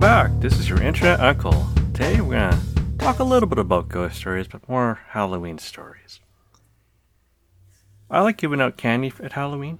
[0.00, 0.40] Welcome back.
[0.40, 1.66] This is your internet uncle.
[1.92, 2.62] Today we're gonna
[2.96, 6.20] talk a little bit about ghost stories, but more Halloween stories.
[8.08, 9.78] I like giving out candy at Halloween,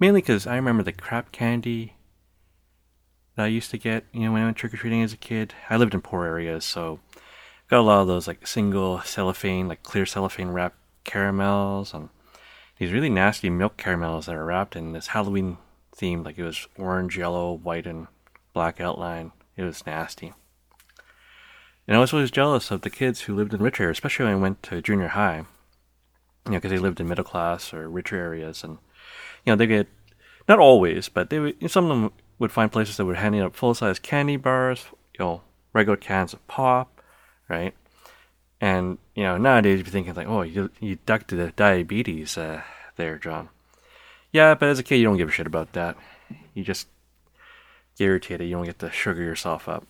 [0.00, 1.92] mainly because I remember the crap candy
[3.36, 4.06] that I used to get.
[4.12, 5.52] You know, when I went trick or treating as a kid.
[5.68, 7.00] I lived in poor areas, so
[7.68, 12.08] got a lot of those like single cellophane, like clear cellophane wrapped caramels, and
[12.78, 15.58] these really nasty milk caramels that are wrapped in this Halloween
[15.94, 18.06] theme, like it was orange, yellow, white, and
[18.58, 19.30] black outline.
[19.56, 20.32] It was nasty.
[21.86, 24.34] And I was always jealous of the kids who lived in richer areas, especially when
[24.34, 25.44] I went to junior high.
[26.44, 28.78] You know, because they lived in middle class or richer areas, and
[29.44, 29.86] you know they get
[30.48, 33.54] not always, but they would, some of them would find places that were handing out
[33.54, 37.00] full size candy bars, you know, regular cans of pop,
[37.48, 37.74] right?
[38.60, 42.62] And you know, nowadays you'd be thinking like, oh, you you ducked the diabetes uh,
[42.96, 43.50] there, John.
[44.32, 45.96] Yeah, but as a kid, you don't give a shit about that.
[46.54, 46.88] You just
[48.00, 48.48] irritated.
[48.48, 49.86] You don't get to sugar yourself up.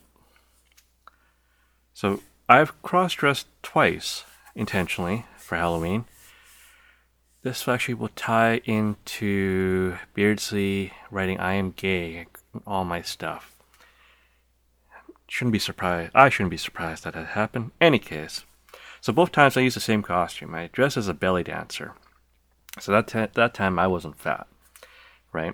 [1.93, 4.23] So I've cross dressed twice
[4.55, 6.05] intentionally for Halloween.
[7.41, 12.27] This actually will tie into Beardsley writing I am gay,
[12.67, 13.55] all my stuff.
[15.27, 16.11] Shouldn't be surprised.
[16.15, 17.71] I shouldn't be surprised that it happened.
[17.79, 18.43] Any case.
[18.99, 20.53] So both times I used the same costume.
[20.53, 21.93] I dressed as a belly dancer.
[22.79, 24.47] So that, t- that time I wasn't fat,
[25.31, 25.53] right?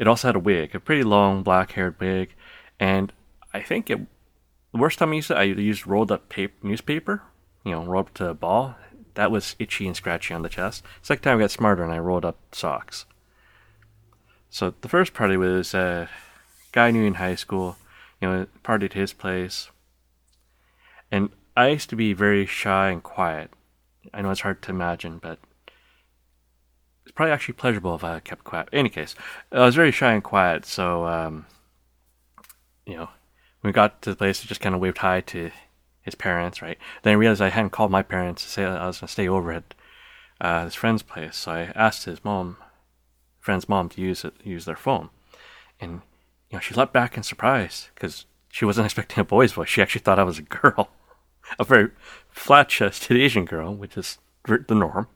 [0.00, 2.34] It also had a wig, a pretty long black haired wig,
[2.80, 3.12] and
[3.52, 4.00] I think it
[4.72, 7.22] the worst time I used it, I used rolled up paper, newspaper,
[7.64, 8.76] you know, rolled up to a ball.
[9.14, 10.84] That was itchy and scratchy on the chest.
[11.02, 13.04] Second time I got smarter and I rolled up socks.
[14.48, 16.08] So the first party was a
[16.72, 17.76] guy I knew in high school,
[18.22, 19.70] you know, party at his place.
[21.10, 23.50] And I used to be very shy and quiet.
[24.14, 25.40] I know it's hard to imagine, but
[27.10, 28.68] it's probably actually pleasurable if I kept quiet.
[28.70, 29.16] In any case,
[29.50, 31.46] I was very shy and quiet, so um,
[32.86, 33.08] you know,
[33.60, 35.50] when we got to the place, I just kind of waved hi to
[36.02, 36.78] his parents, right?
[37.02, 39.28] Then I realized I hadn't called my parents to say I was going to stay
[39.28, 39.74] over at
[40.40, 42.58] uh, his friend's place, so I asked his mom,
[43.40, 45.10] friend's mom, to use it, use their phone,
[45.80, 46.02] and
[46.48, 49.68] you know, she leapt back in surprise because she wasn't expecting a boy's voice.
[49.68, 50.90] She actually thought I was a girl,
[51.58, 51.90] a very
[52.28, 55.08] flat-chested Asian girl, which is the norm.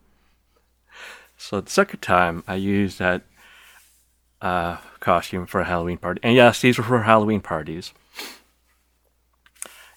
[1.36, 3.22] So the second time I used that
[4.40, 7.92] uh, costume for a Halloween party, and yes, these were for Halloween parties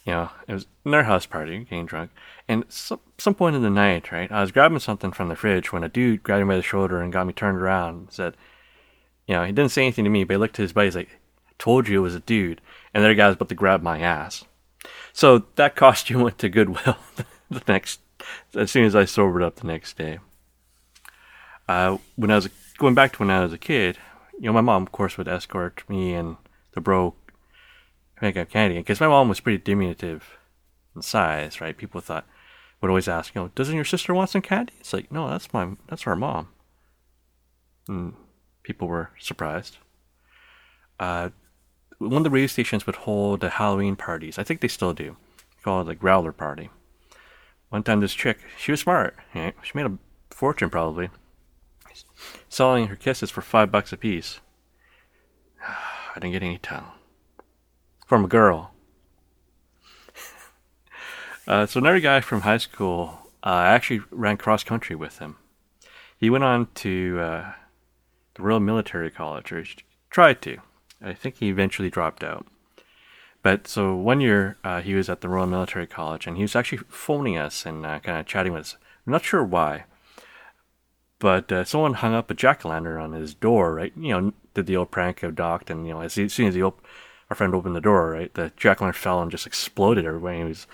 [0.08, 2.12] you know, it was our house party, getting drunk,
[2.48, 5.74] and some some point in the night, right, I was grabbing something from the fridge
[5.74, 8.38] when a dude grabbed me by the shoulder and got me turned around and said,
[9.28, 10.96] you know, he didn't say anything to me, but he looked at his buddy, he's
[10.96, 11.20] like,
[11.60, 12.62] told you it was a dude,
[12.94, 14.46] and that guy was about to grab my ass.
[15.12, 16.96] So that costume went to Goodwill
[17.52, 18.00] the next,
[18.56, 20.20] as soon as I sobered up the next day.
[21.68, 23.98] Uh, when I was going back to when I was a kid,
[24.40, 26.38] you know, my mom, of course, would escort me and
[26.74, 27.16] the bro
[28.22, 30.38] make up candy because my mom was pretty diminutive
[30.96, 31.78] in size, right?
[31.78, 32.26] People thought
[32.82, 34.74] would always ask, you know, doesn't your sister want some candy?
[34.80, 36.50] It's like, no, that's my that's our mom.
[37.88, 38.14] And
[38.64, 39.78] people were surprised.
[41.00, 41.30] Uh,
[42.00, 44.38] one of the radio stations would hold the Halloween parties.
[44.38, 45.18] I think they still do.
[45.38, 46.70] They call it the Growler Party.
[47.70, 49.16] One time, this chick, she was smart.
[49.34, 49.56] Right?
[49.64, 49.98] She made a
[50.30, 51.10] fortune probably,
[52.50, 54.40] selling her kisses for five bucks a piece.
[55.68, 56.92] I didn't get any tongue
[58.06, 58.72] from a girl.
[61.48, 65.36] uh, so another guy from high school, uh, I actually ran cross country with him.
[66.18, 67.52] He went on to uh,
[68.34, 69.64] the Royal Military College, or
[70.10, 70.58] tried to.
[71.02, 72.48] I think he eventually dropped out.
[73.44, 76.56] But so one year uh, he was at the Royal Military College, and he was
[76.56, 78.78] actually phoning us and uh, kind of chatting with us.
[79.06, 79.86] I'm not sure why,
[81.20, 83.74] but uh, someone hung up a jack o' lantern on his door.
[83.74, 86.56] Right, you know, did the old prank of docked, and you know, as soon as
[86.56, 86.86] he op-
[87.30, 90.38] our friend opened the door, right, the jack o' lantern fell and just exploded everybody.
[90.38, 90.68] He was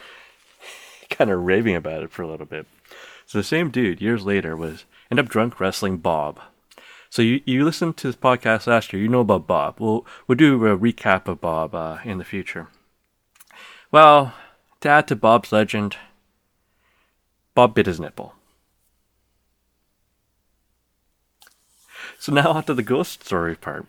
[1.10, 2.68] kind of raving about it for a little bit.
[3.26, 6.40] So the same dude, years later, was end up drunk wrestling Bob.
[7.10, 9.80] So you, you listened to this podcast last year, you know about Bob.
[9.80, 12.70] We'll, we'll do a recap of Bob uh, in the future.
[13.92, 14.34] Well,
[14.82, 15.98] to add to Bob's legend,
[17.54, 18.34] Bob bit his nipple.
[22.24, 23.86] So now on to the ghost story part.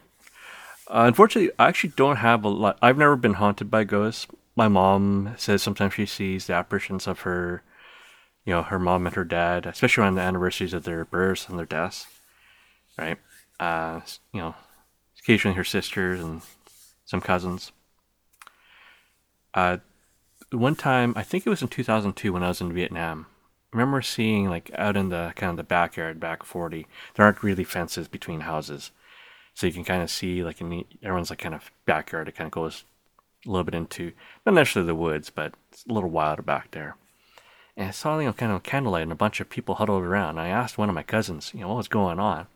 [0.89, 2.77] Uh, unfortunately, I actually don't have a lot.
[2.83, 4.27] I've never been haunted by ghosts.
[4.57, 7.63] My mom says sometimes she sees the apparitions of her,
[8.45, 11.57] you know, her mom and her dad, especially on the anniversaries of their births and
[11.57, 12.09] their deaths,
[12.99, 13.19] right?
[13.61, 14.01] Uh,
[14.33, 14.57] you know,
[15.21, 16.43] occasionally her sisters and
[17.05, 17.71] some cousins.
[19.55, 19.77] Uh,
[20.51, 23.27] one time, I think it was in 2002 when I was in Vietnam.
[23.75, 26.87] Remember seeing like out in the kind of the backyard, back 40.
[27.15, 28.93] There aren't really fences between houses
[29.53, 32.29] so you can kind of see like in the, everyone's like kind of backyard.
[32.29, 32.85] It kind of goes
[33.45, 34.13] a little bit into
[34.47, 36.97] not necessarily the woods, but it's a little wilder back there.
[37.77, 40.31] And I saw you know kind of candlelight and a bunch of people huddled around.
[40.31, 42.47] And I asked one of my cousins, you know, what was going on.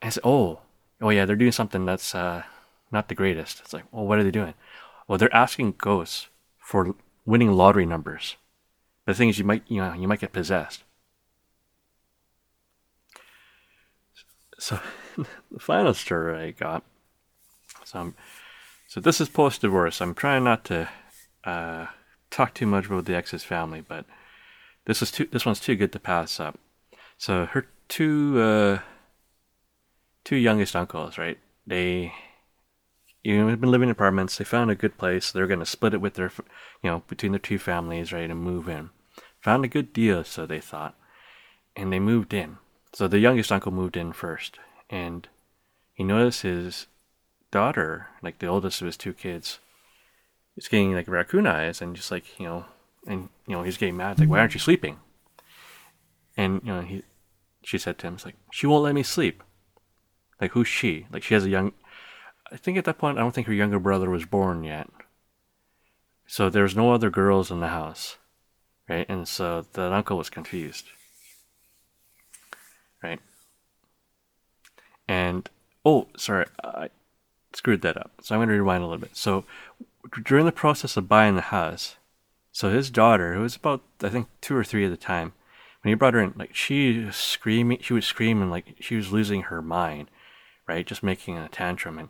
[0.00, 0.60] And I said, oh,
[1.00, 2.44] oh yeah, they're doing something that's uh,
[2.90, 3.60] not the greatest.
[3.60, 4.54] It's like, well, what are they doing?
[5.06, 6.28] Well, they're asking ghosts
[6.58, 6.94] for
[7.26, 8.36] winning lottery numbers.
[9.10, 10.84] The thing is, you might you know you might get possessed.
[14.56, 14.78] So
[15.16, 16.84] the final story I got.
[17.84, 18.14] So I'm,
[18.86, 20.00] so this is post divorce.
[20.00, 20.88] I'm trying not to
[21.42, 21.86] uh,
[22.30, 24.04] talk too much about the ex's family, but
[24.84, 26.60] this is too this one's too good to pass up.
[27.18, 28.78] So her two uh,
[30.22, 31.38] two youngest uncles, right?
[31.66, 32.12] They
[33.24, 34.38] you know, have been living in apartments.
[34.38, 35.32] They found a good place.
[35.32, 36.30] They're going to split it with their,
[36.80, 38.90] you know, between their two families, right, and move in.
[39.42, 40.98] Found a good deal, so they thought,
[41.76, 42.58] and they moved in.
[42.92, 44.58] So the youngest uncle moved in first,
[44.88, 45.28] and
[45.94, 46.86] he noticed his
[47.50, 49.58] daughter, like the oldest of his two kids,
[50.56, 52.64] is getting like raccoon eyes, and just like you know,
[53.06, 54.98] and you know, he's getting mad, like, why aren't you sleeping?
[56.36, 57.02] And you know, he,
[57.62, 59.42] she said to him, "It's like she won't let me sleep."
[60.40, 61.06] Like who's she?
[61.12, 61.72] Like she has a young
[62.52, 64.88] I think at that point, I don't think her younger brother was born yet.
[66.26, 68.16] So there's no other girls in the house,
[68.90, 69.06] right?
[69.08, 70.86] And so the uncle was confused,
[73.02, 73.20] right?
[75.08, 75.48] And
[75.84, 76.90] oh, sorry, I
[77.54, 78.10] screwed that up.
[78.22, 79.16] So I'm going to rewind a little bit.
[79.16, 79.44] So
[80.24, 81.96] during the process of buying the house,
[82.52, 85.32] so his daughter, who was about I think two or three at the time,
[85.82, 89.12] when he brought her in, like she was screaming, she was screaming like she was
[89.12, 90.08] losing her mind,
[90.66, 90.86] right?
[90.86, 92.08] Just making a tantrum and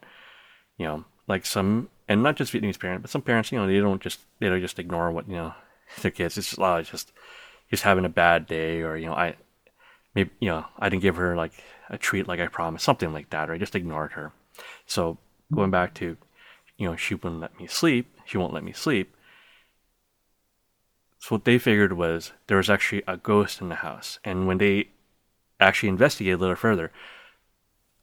[0.81, 3.81] you know, like some, and not just Vietnamese parents, but some parents, you know, they
[3.81, 5.55] don't just, they don't just ignore what, you know,
[6.01, 6.39] their kids.
[6.39, 7.13] It's just, of just,
[7.71, 9.37] just having a bad day or, you know, I,
[10.15, 11.53] maybe, you know, I didn't give her like
[11.89, 14.33] a treat like I promised, something like that, or I just ignored her.
[14.87, 15.19] So
[15.53, 16.17] going back to,
[16.79, 19.15] you know, she wouldn't let me sleep, she won't let me sleep.
[21.19, 24.19] So what they figured was there was actually a ghost in the house.
[24.25, 24.89] And when they
[25.61, 26.91] actually investigated a little further,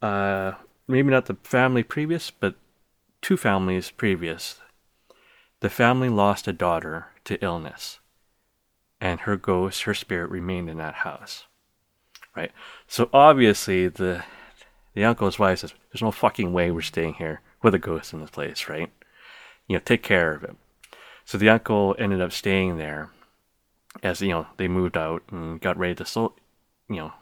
[0.03, 0.53] uh,
[0.87, 2.55] maybe not the family previous, but
[3.21, 4.59] two families previous,
[5.59, 7.99] the family lost a daughter to illness,
[9.01, 11.45] and her ghost, her spirit, remained in that house.
[12.35, 12.51] Right.
[12.87, 14.23] So obviously, the
[14.93, 18.21] the uncle's wife says, "There's no fucking way we're staying here with a ghost in
[18.21, 18.91] this place, right?
[19.67, 20.55] You know, take care of it."
[21.25, 23.11] So the uncle ended up staying there,
[24.03, 26.33] as you know they moved out and got ready to, so,
[26.89, 27.13] you know,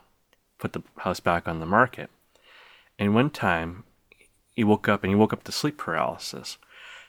[0.58, 2.10] put the house back on the market.
[2.98, 3.84] And one time,
[4.54, 6.58] he woke up and he woke up to sleep paralysis.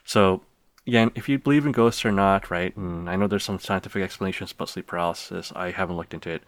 [0.04, 0.42] So
[0.88, 2.74] again, if you believe in ghosts or not, right?
[2.74, 5.52] And I know there's some scientific explanations about sleep paralysis.
[5.54, 6.42] I haven't looked into it.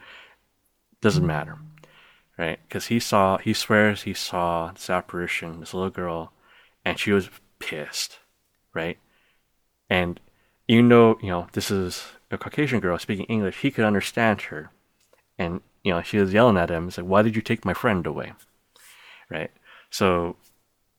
[1.03, 1.29] Doesn't mm-hmm.
[1.29, 1.59] matter,
[2.39, 2.59] right?
[2.67, 6.33] Because he saw, he swears he saw this apparition, this little girl,
[6.85, 7.29] and she was
[7.59, 8.19] pissed,
[8.73, 8.99] right?
[9.91, 10.19] And
[10.69, 14.71] even though you know this is a Caucasian girl speaking English, he could understand her,
[15.39, 17.75] and you know she was yelling at him, "It's like, why did you take my
[17.75, 18.33] friend away?"
[19.29, 19.51] Right?
[19.91, 20.37] So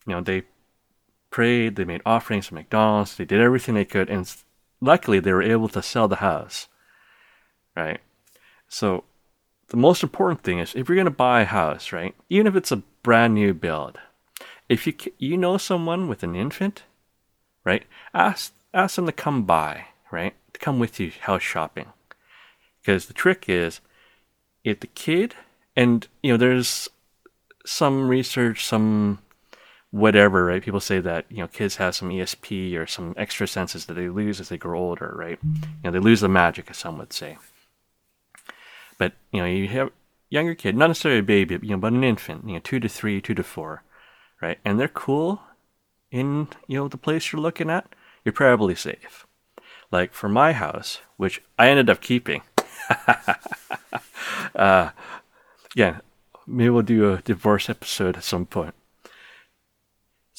[0.06, 0.44] you know, they
[1.32, 4.32] prayed, they made offerings to McDonald's, they did everything they could, and
[4.80, 6.68] luckily they were able to sell the house.
[7.76, 8.02] Right?
[8.68, 9.06] So
[9.70, 12.14] the most important thing is if you're going to buy a house, right?
[12.30, 13.98] Even if it's a brand new build,
[14.70, 16.84] if you you know someone with an infant,
[17.64, 17.84] right?
[18.14, 20.34] Ask ask them to come by, right?
[20.54, 21.88] To come with you house shopping.
[22.82, 23.80] Because the trick is
[24.64, 25.36] if the kid
[25.76, 26.90] and you know there's
[27.66, 29.20] some research, some
[29.92, 30.64] whatever, right?
[30.64, 34.10] People say that you know kids have some ESP or some extra senses that they
[34.10, 35.40] lose as they grow older, right?
[35.44, 37.38] You know, they lose the magic, as some would say.
[38.98, 39.92] But you know, you have
[40.30, 42.90] younger kid, not necessarily a baby, you know, but an infant, you know, two to
[42.90, 43.84] three, two to four,
[44.42, 44.60] right?
[44.66, 45.42] And they're cool
[46.10, 47.88] in you know the place you're looking at.
[48.24, 49.28] You're probably safe.
[49.92, 52.44] Like for my house, which I ended up keeping.
[54.56, 54.92] uh,
[55.76, 56.00] yeah,
[56.48, 58.74] maybe we'll do a divorce episode at some point.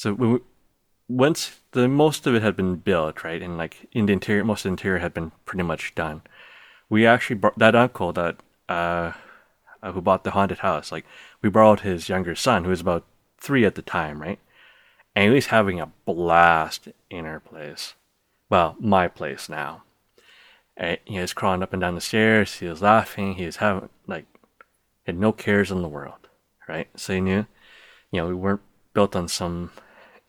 [0.03, 0.39] So we,
[1.07, 4.59] once the most of it had been built, right, and like in the interior, most
[4.59, 6.23] of the interior had been pretty much done.
[6.89, 8.35] We actually brought that uncle that
[8.67, 9.13] uh,
[9.81, 10.91] who bought the haunted house.
[10.91, 11.05] Like
[11.41, 13.05] we borrowed his younger son, who was about
[13.39, 14.39] three at the time, right,
[15.15, 17.93] and he was having a blast in our place.
[18.49, 19.83] Well, my place now.
[20.75, 22.55] And he was crawling up and down the stairs.
[22.55, 23.35] He was laughing.
[23.35, 24.25] He was having like
[25.05, 26.27] had no cares in the world,
[26.67, 26.89] right?
[26.97, 27.45] So he knew,
[28.11, 28.61] you know, we weren't
[28.93, 29.71] built on some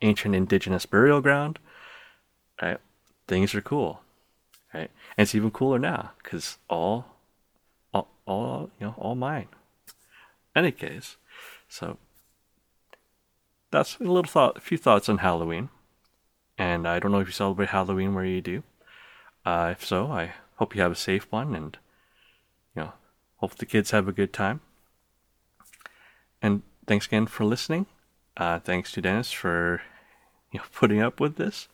[0.03, 1.59] ancient indigenous burial ground,
[2.61, 2.79] right?
[3.27, 4.01] Things are cool,
[4.73, 4.91] right?
[5.17, 7.07] And it's even cooler now because all,
[7.93, 9.49] all, all, you know, all mine.
[10.57, 11.17] Any case,
[11.69, 11.99] so
[13.71, 15.69] that's a little thought, a few thoughts on Halloween.
[16.57, 18.63] And I don't know if you celebrate Halloween where you do.
[19.45, 21.77] Uh, if so, I hope you have a safe one and,
[22.77, 22.93] you know,
[23.39, 24.61] hope the kids have a good time.
[26.41, 27.87] And thanks again for listening.
[28.37, 29.83] Uh, thanks to Dennis for
[30.51, 31.69] you know, putting up with this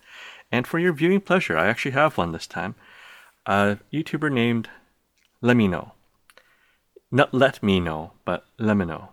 [0.52, 1.56] and for your viewing pleasure.
[1.56, 2.74] I actually have one this time.
[3.46, 4.68] A YouTuber named
[5.42, 5.92] LEMMiNO.
[7.10, 9.08] Not Let Me Know, but LEMMiNO.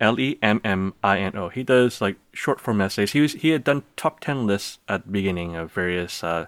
[0.00, 1.50] L E M M I N O.
[1.50, 3.12] He does like short form essays.
[3.12, 6.46] He was he had done top ten lists at the beginning of various uh,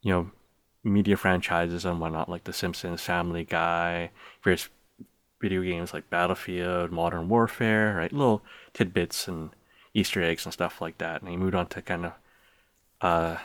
[0.00, 0.30] you know
[0.82, 4.10] media franchises and whatnot, like The Simpsons, Family Guy,
[4.42, 4.68] various
[5.44, 8.10] video games like Battlefield, Modern Warfare, right?
[8.10, 8.40] Little
[8.72, 9.50] tidbits and
[9.92, 11.20] Easter eggs and stuff like that.
[11.20, 12.12] And he moved on to kind of
[13.02, 13.36] uh,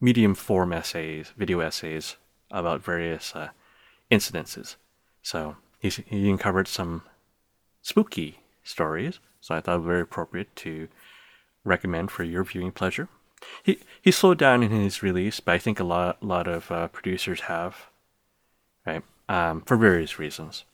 [0.00, 2.16] medium form essays, video essays
[2.50, 3.50] about various uh,
[4.10, 4.74] incidences.
[5.22, 7.02] So he's, he uncovered some
[7.82, 9.20] spooky stories.
[9.40, 10.88] So I thought very appropriate to
[11.62, 13.08] recommend for your viewing pleasure.
[13.62, 16.88] He he slowed down in his release, but I think a lot lot of uh,
[16.88, 17.90] producers have,
[18.86, 19.02] right?
[19.28, 20.64] Um, for various reasons.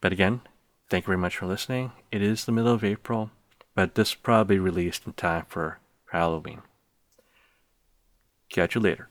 [0.00, 0.42] But again,
[0.88, 1.92] thank you very much for listening.
[2.12, 3.30] It is the middle of April,
[3.74, 5.78] but this will probably be released in time for
[6.12, 6.62] Halloween.
[8.48, 9.08] Catch you later.